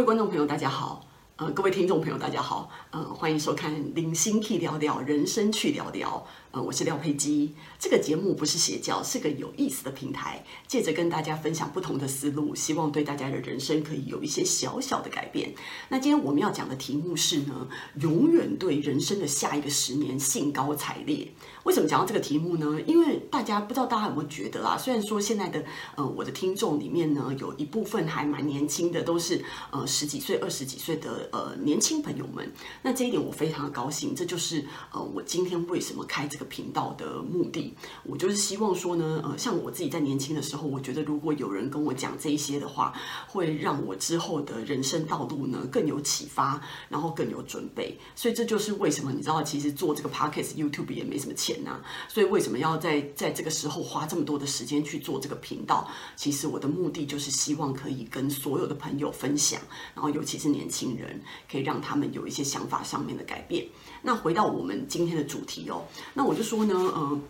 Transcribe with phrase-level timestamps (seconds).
[0.00, 1.04] 各位观众朋友，大家好。
[1.36, 2.70] 呃，各位听众朋友，大家好。
[2.92, 6.26] 嗯，欢迎收看《零星去聊聊人生去聊聊》。
[6.52, 7.54] 呃，我是廖佩基。
[7.78, 15.54] 这个节目不是邪教，是个有意思的平台，借着跟大家分享不同的思路，希望对大家的人生可以有一些小小的改变。
[15.90, 17.68] 那今天我们要讲的题目是呢，
[18.00, 21.28] 永远对人生的下一个十年兴高采烈。
[21.62, 22.80] 为什么讲到这个题目呢？
[22.84, 24.76] 因为大家不知道大家有没有觉得啊？
[24.76, 25.64] 虽然说现在的
[25.94, 32.52] 呃我的听众里面呢，有一部分还蛮年轻的，都是呃十几岁、二十几岁的呃年轻朋友们。
[32.82, 37.72] 那这一点我非常的高兴，这就是呃我今天为什么开这个频道的目的。
[38.02, 42.92] 我就是希望说呢，呃，像我自己在年轻的时候，我觉得如果有人跟我讲这一些的话，
[43.28, 47.96] 会让我之后的人生道路呢更有启发，然后更有准备。
[48.16, 51.80] 所以这就是为什么你知道，其实做这个 Podcast YouTube 也没什么钱呐。
[52.08, 55.88] 所以为什么要在在这个时候花这么多的时间去做这个频道？
[56.16, 59.60] 其实我的目的就是希望可以跟所有的朋友分享，
[59.94, 63.66] 然后尤其是年轻人，可以让他们有一些想法上面的改变。
[64.02, 65.84] 那回到我们今天的主题哦，
[66.14, 67.20] 那我我就说呢，呃。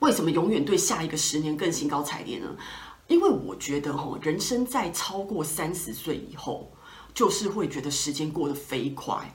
[0.00, 2.56] 为什么永远对下一个十年更兴高采烈呢？
[3.06, 6.72] 因为我觉得哈，人生在超过三十岁以后，
[7.14, 9.32] 就是会觉得时间过得飞快。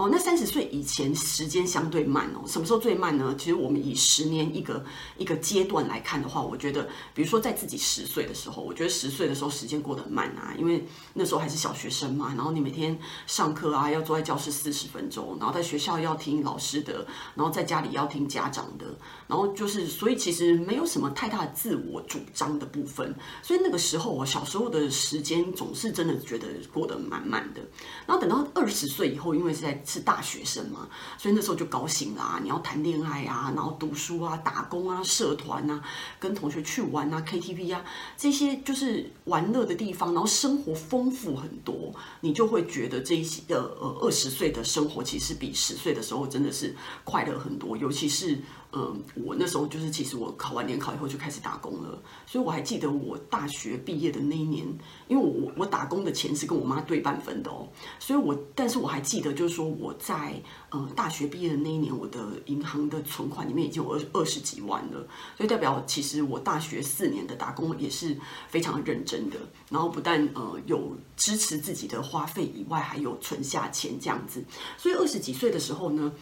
[0.00, 2.40] 哦，那三十岁以前时间相对慢哦。
[2.46, 3.36] 什么时候最慢呢？
[3.38, 4.82] 其实我们以十年一个
[5.18, 12.32] 一个阶段来看的话，我觉得，比如说在自己十岁的时候，我觉得十岁的时候时间过得很慢啊，因为那时候还是小学生嘛。
[12.34, 18.86] 然后你每天上课啊，要坐在教室四十分钟，然后在学校要听老师的，然后在家里要听家长的，
[19.26, 23.14] 然后就是，所以其实没有什么太大的自我主张的部分。
[23.42, 27.60] 所以那个时候，我小时候的时间总是真的觉得过得蛮慢的。
[28.06, 30.88] 然后等到二十岁以后，因为是在是大学生嘛，
[31.18, 32.38] 所以那时候就高兴啦。
[32.40, 35.82] 你要谈恋爱啊，然后读书啊，打工啊，社团啊，
[36.20, 37.84] 跟同学去玩啊，KTV 啊，
[38.16, 40.14] 这些就是玩乐的地方。
[40.14, 48.38] 然后生活丰富很多，你就会觉得这一些的呃二十岁的生活其实比十岁的时候真的是快乐很多，尤其是。
[48.72, 54.64] 嗯，我那时候就是，其实我考完联考以后就开始打工了，所以我还记得我大学毕业的那一年，
[55.08, 57.66] 因为我我打工的钱是跟我妈对半分的哦，
[57.98, 65.04] 所以我但是我还记得，就是说我在呃大学毕业的那一年，我的银行的存款里面已经有二二十几万了，
[65.36, 68.16] 所以代表其实我大学四年的打工也是
[68.48, 69.36] 非常认真的，
[69.68, 74.44] 然后不但呃有支持自己的花费以外，还有存下钱这样子，
[74.78, 76.12] 所以二十几岁的时候呢。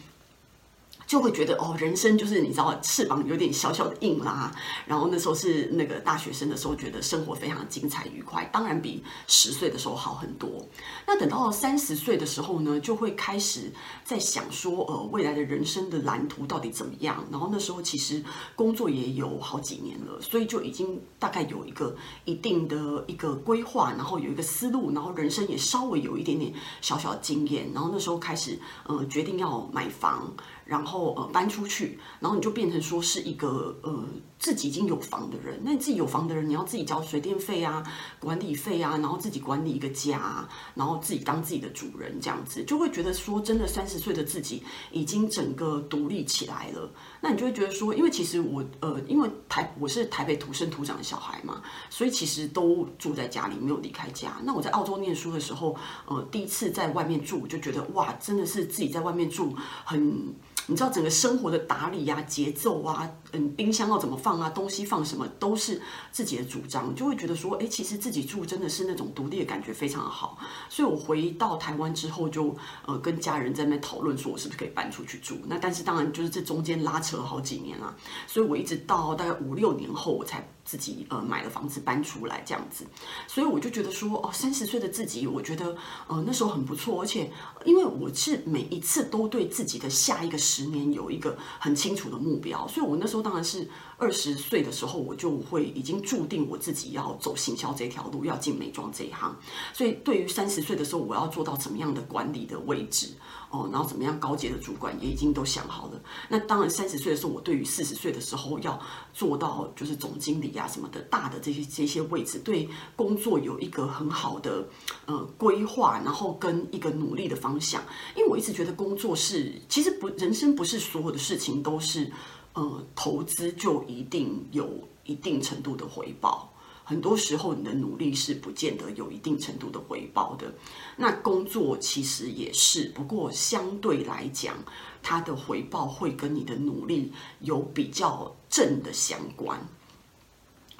[1.09, 4.51] 就会觉得哦，人生就是你知道，翅膀有点小小的硬啦。
[4.85, 10.63] 然后那时候是那个大学生的时候，觉得生活非常精彩愉快，当然比十岁的时候好很多。
[11.07, 13.71] 那等到三十岁的时候呢，就会开始
[14.05, 17.25] 在想说，呃，未来的人生的蓝图到底怎么样？
[17.31, 18.23] 然后那时候其实
[18.55, 27.67] 工作也有好几年了，所以就已经大概有一个一定的一个规划，然后有一个思路，然后人生也稍微有一点点小小的经验。
[27.73, 30.31] 然后那时候开始，呃，决定要买房。
[30.69, 34.05] 然后呃搬出去，然后你就变成说是一个呃
[34.37, 35.59] 自己已经有房的人。
[35.63, 37.83] 那你自己有房的人，你要自己交水电费啊、
[38.19, 46.87] 管理费啊，然后自己管理一个家，然后自己当自己的主人，这样子就会觉得说，真的三十岁的自己已经整个独立起来了。
[47.19, 54.37] 那你就会觉得说，因为其实我呃，因为台我是台北土生土长的小孩嘛，所以其实都住在家里，没有离开家。
[54.43, 55.75] 那我在澳洲念书的时候，
[56.05, 60.35] 呃，第一次在外面住，就觉得哇，真的是自己在外面住很。
[60.69, 65.81] 你知道整个生活的打理呀、节奏啊，嗯，冰箱要怎么放啊，东西放什么都是
[66.11, 70.37] 自己的主张，就会觉得说，哎，其实自己住真的是那种独立的感觉非常好。
[70.69, 75.39] 所以我回到台湾之后就，呃跟家人在那边讨论，说我是不是可以搬出去住。
[75.47, 77.95] 那但是当然就是这中间拉扯了好几年啊，
[78.27, 80.47] 所以我一直到大概五六年后我才。
[80.63, 82.85] 自己呃买了房子搬出来这样子，
[83.27, 85.75] 所以我就觉得说哦，三十岁的自己，我觉得
[86.07, 87.31] 呃那时候很不错，而且
[87.65, 93.67] 因为我是每一次都对自己的下一个十年有一个很清楚的目标，所以我那时候当然是
[93.99, 99.37] 二十岁的时候，我就会已经注定我自己要走行销这条路，要进美妆这一行，
[99.73, 103.09] 所以对于三十岁的时候我要做到怎么样的管理的位置。
[103.51, 105.99] 哦，然后怎么样高阶的主管也已经都想好了。
[106.29, 108.79] 那当然，三十岁的时候，我对于四十岁的时候要
[109.11, 114.69] 做到就是总经理啊什么的大的这些这些位置，对工作有一个很好的
[115.07, 117.83] 呃规划，然后跟一个努力的方向。
[118.15, 122.11] 因为我一直觉得工作是其实不，人生不是所有的事情都是
[122.53, 126.51] 呃投资就一定有一定程度的回报。
[126.83, 130.51] 很多时候，你的努力是不见得有一定程度的回报的。
[130.97, 134.55] 那工作其实也是，不过相对来讲，
[135.03, 139.59] 它的回报会跟你的努力有比较正的相关。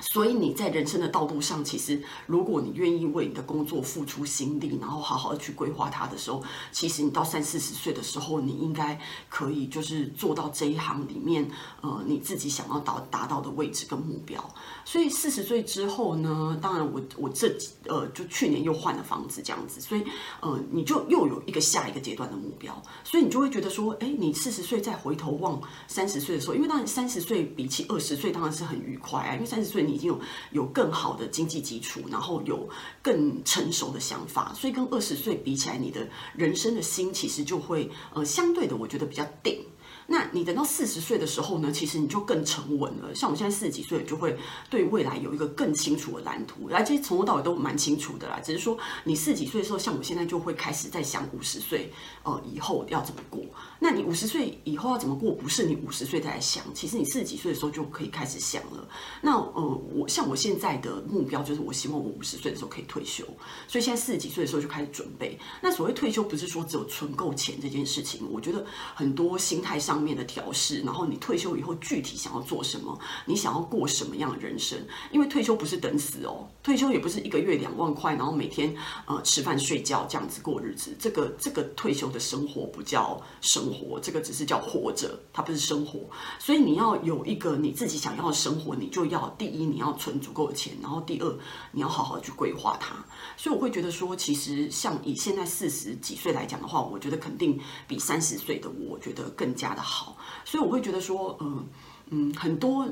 [0.01, 6.41] 所以你在人生的道路上，其实如果你愿意为你的工作付出心力，然后好好的去规划它的时候，
[6.71, 8.97] 其实你到三四十岁的时候，你应该
[9.27, 11.49] 可以就是做到这一行里面，
[11.81, 14.41] 呃，你自己想要达达到的位置跟目标。
[14.85, 17.53] 所以四十岁之后呢，当然我我这
[17.85, 20.03] 呃就去年又换了房子这样子，所以
[20.39, 29.88] 呃你就又有一个下一个阶段的目标，所以你就会觉得说，哎，你四十岁再回头望三十岁的时候，因为当然三十岁比起二十岁当然是很愉快啊，因为三十岁。
[29.89, 30.19] 已经有
[30.51, 32.69] 有更好的经济基础，然后有
[33.01, 39.65] 更成熟的想法，所以跟二十岁比起来，你的人生的心其实就会呃相对的，我觉得比较定。
[40.11, 43.13] 那你等到四十岁的时候呢，其实你就更沉稳了。
[43.13, 44.35] 像我现在四十几岁，就会
[44.69, 46.67] 对未来有一个更清楚的蓝图。
[46.67, 53.41] 来，其实从头到尾都蛮清楚的啦，只是说你四十几岁的时候，像我现在就会开始在想五十岁呃以后要怎么过。
[53.79, 55.31] 那你五十岁以后要怎么过？
[55.31, 58.87] 不是你五十岁再来想，其实你四十几岁的时候就可以开始想了。
[59.21, 63.23] 那呃，我像我现在的目标就是，我希望我五十岁的时候可以退休。
[63.67, 65.37] 所以现在四十几岁的时候就开始准备。
[65.61, 68.27] 那所谓退休，不是说只有存够钱这件事情。
[68.31, 68.65] 我觉得
[68.95, 74.79] 很多心态上方面的调试，然后你退休以后具体想要做什么，你想要过什么样的人生？
[75.11, 78.73] 因为退休不是等死哦，退休也不是一个月两万块，然后每天
[79.05, 80.95] 呃吃饭睡觉这样子过日子。
[80.97, 85.99] 这个这个退休的生活不叫生活，这个只是叫活着，它不是生活。
[86.39, 91.37] 所以你要有一个你自己想要的生活，你就要第一你要存足够的钱，然后第二
[91.73, 92.95] 你要好好去规划它。
[93.35, 99.81] 所以我会觉得说，其实像以现在四十几岁来讲的话，我觉得肯定比三十岁的我觉得更加的。
[99.89, 100.15] 好
[100.45, 101.67] 所以我会觉得说，嗯
[102.11, 102.87] 嗯，很多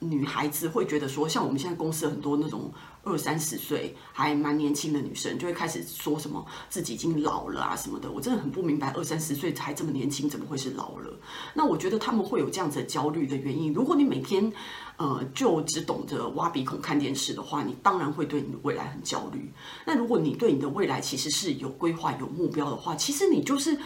[0.00, 2.72] 女孩子会觉得说，像我们现在公司很多那种
[3.02, 8.10] 二三十岁还蛮年轻的女生，就会开始说什么自己已经老了啊什么的。
[8.10, 11.12] 我真的很不明白，二三十岁还这么年轻，怎么会是老了？
[11.54, 13.72] 那我觉得他们会有这样子的焦虑的原因。
[13.72, 14.52] 如果你每天
[14.98, 19.50] 呃就只懂得挖鼻孔看电视的话，你当然会对你的未来很焦虑。
[19.84, 23.76] 那如果你对你的未来其实是有规划、有目标的话，其实你就是。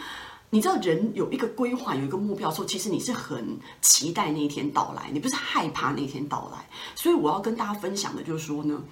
[0.53, 6.69] 你知道人有一个规划，有一个目标的时候，其实你是很期待那一天到来，你不是害怕那一天到来。
[6.93, 8.83] 所以我要跟大家分享的就是说呢，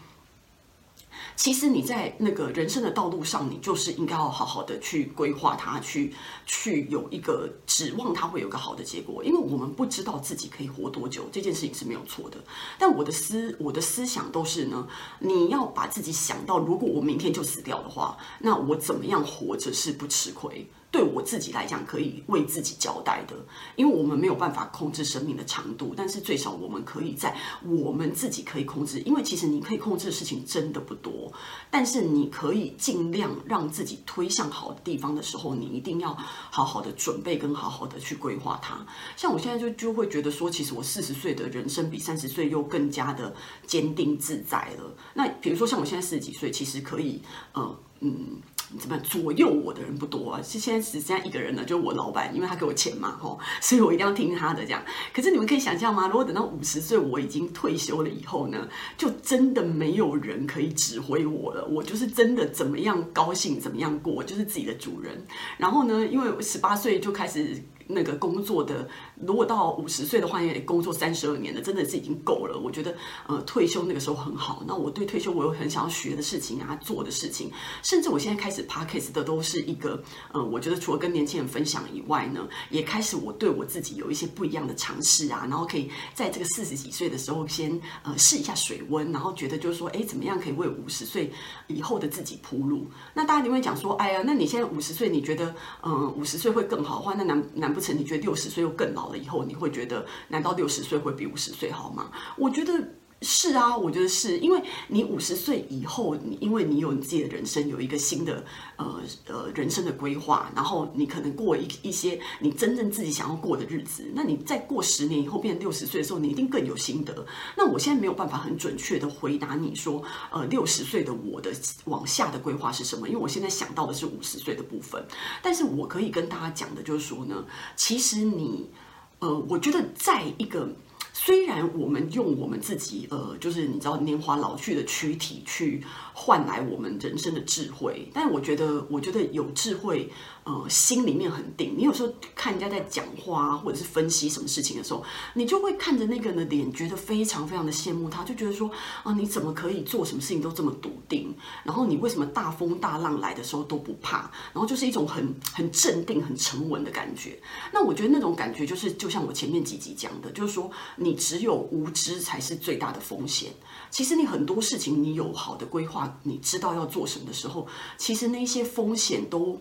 [1.36, 6.16] 其实你在那个人生的道路上，你就是应该要好好的去规划它，去
[6.48, 9.24] 去有一个指望，它会有个好的结果。
[9.24, 12.44] 因为我们不知道自己可以活多久，这件事情是没有错的。
[12.80, 14.88] 但我的思我的思想都是呢，
[15.20, 20.68] 你要把自己想到，如果我明天就死掉的话，那我怎么样活着是不吃亏。
[20.92, 23.34] 对我自己来讲，可以为自己交代的，
[23.78, 27.34] 因为我们没有办法控制生命的长度，但是最少我们可以在
[27.64, 29.00] 我们自己可以控制。
[29.06, 31.32] 因为其实你可以控制的事情真的不多，
[31.70, 38.86] 但是你可以尽量让自己推向好的地方的时候，你一定要好好的准备跟好好的去规划它。
[39.16, 43.34] 像我现在就就会觉得说，其实我四十岁的人生比三十岁又更加的
[43.66, 44.94] 坚定自在了。
[45.14, 47.22] 那比如说像我现在四十几岁，其实可以，
[47.54, 48.42] 呃，嗯。
[48.80, 50.42] 怎么左右我的人不多啊？
[50.42, 54.84] 是现在只剩下一个人了，就是我老板，因为他给我钱嘛，吼，所以我一定要听他的这样。
[55.14, 56.08] 可是你们可以想象吗？
[56.08, 61.66] 如果等到五十岁我已经退休了以后呢，就真的没有人可以指挥我了。
[61.66, 65.26] 我就是真的怎么样高兴怎么样过，就是自己的主人。
[65.58, 67.62] 然后呢，因为十八岁就开始。
[67.94, 68.88] 那个工作的，
[69.26, 72.58] 如果到五十岁的话，也工作三十二年了，真的是已经够了。
[72.58, 72.96] 我觉得，
[73.28, 74.64] 呃，退休那个时候很好。
[74.68, 77.52] 那我对退休，我有很想要学的事情啊，做的事情，
[77.84, 80.02] 甚至我现在开始 Podcast 的都是一个，
[80.34, 91.32] 呃，我觉得除了跟年轻人分享以外呢，也开始我对我自己有一些不一样的尝试啊，然后可以在这个四十几岁的时候先呃试一下水温，然后觉得就是说，哎，怎么样可以为五十岁
[91.68, 92.88] 以后的自己铺路？
[93.14, 97.92] 那大家就会讲说，哎呀，那你现在五十岁，你觉得，嗯、呃，五十岁会更好的话，那难难不成？
[97.98, 102.12] 你觉得六十岁又更老以后，你会觉得难道六十岁会比五十岁好吗？
[102.38, 108.44] 我觉得是啊，我觉得是因为你五十岁以后，你因为你有你自己的人生，有一个新的
[108.78, 114.12] 呃呃人生的规划，然后你可能过一一些你真正自己想要过的日子。
[114.16, 117.24] 那你再过十年以后变成六十岁的时候，你一定更有心得。
[117.56, 120.02] 那我现在没有办法很准确的回答你说，
[120.32, 121.52] 呃，六十岁的我的
[121.86, 123.08] 往下的规划是什么？
[123.08, 125.06] 因为我现在想到的是五十岁的部分，
[125.44, 128.72] 但是我可以跟大家讲的就是说呢，其实你
[129.22, 130.68] 呃，我觉得在一个。
[131.14, 140.10] 虽然我们用我们自己，呃，就是你知道年华老去的躯体去换来我们人生的智慧，但我觉得，我觉得有智慧，
[140.46, 141.76] 呃，心里面很定。
[141.78, 145.04] 你有时候看人家在讲话或者是分析什么事情的时候，
[145.36, 148.72] 你就会看着那个人的脸，觉得非常非常的羡慕他，就觉得说
[149.04, 151.36] 啊，你怎么可以做什么事情都这么笃定？
[151.64, 154.32] 然后你为什么大风大浪来的时候都不怕？
[154.54, 157.38] 然后就是一种很很镇定、很沉稳的感觉。
[157.74, 160.72] 那我觉得那种感觉就是，就像我前面几集讲的，就是说。
[161.02, 163.52] 你只有无知才是最大的风险。
[163.90, 167.68] 其实你很多事情，你有好的规划，你知道要做什么的时候，
[167.98, 169.60] 其实那些风险都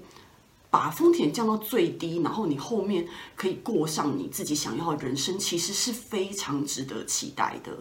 [0.71, 7.77] 把风险降到最低，然后你后面可以过上你自己想要的人生，其实是非常值得期待的。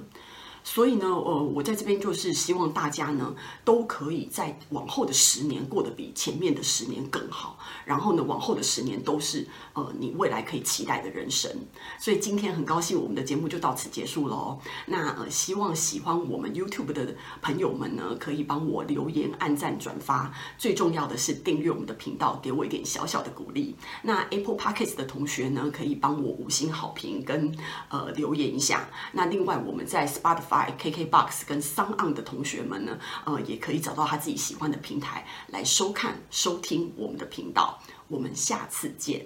[0.64, 7.58] 所以呢，呃，我在这边就是希望大家呢，都可以在往后的十年过得比前面的十年更好。
[7.86, 11.50] 然后呢，往后的十年都是呃你未来可以期待的人生。
[11.98, 14.60] 所以今天很高兴我们的节目就到此结束喽。
[14.86, 20.32] 那呃，希望喜欢我们 YouTube 的朋友们呢，可以帮我留言、按赞、转发。
[20.58, 23.76] 最重要的是订阅我们的频道，给我一点小小的鼓励。
[24.04, 27.56] 那 Apple Podcast 的同学呢，可以帮我五星好评跟
[27.90, 28.90] 呃留言一下。
[29.14, 30.49] 那另外我们在 Spotify。
[30.50, 37.80] KKBOX 跟 SoundOn 的同学们呢，呃，也可以找到他自己喜欢的平台来收看、收听我们的频道。
[38.08, 39.26] 我们下次见。